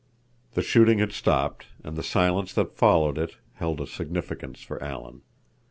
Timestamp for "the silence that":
1.95-2.75